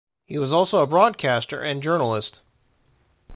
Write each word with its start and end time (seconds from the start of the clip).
He 0.25 0.39
was 0.39 0.51
also 0.51 0.81
a 0.81 0.87
broadcaster 0.87 1.61
and 1.61 1.83
journalist. 1.83 2.41